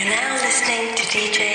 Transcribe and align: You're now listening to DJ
You're 0.00 0.08
now 0.08 0.32
listening 0.32 0.94
to 0.94 1.02
DJ 1.12 1.49